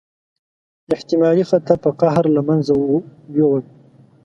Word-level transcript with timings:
احتمالي 0.95 1.43
خطر 1.51 1.77
په 1.83 1.89
قهر 1.99 2.25
له 2.35 2.41
منځه 2.47 2.73
ووړ. 3.35 3.59